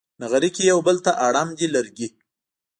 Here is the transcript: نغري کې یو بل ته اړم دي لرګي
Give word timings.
نغري 0.21 0.49
کې 0.55 0.63
یو 0.71 0.79
بل 0.87 0.97
ته 1.05 1.11
اړم 1.25 1.49
دي 1.57 1.67
لرګي 1.75 2.07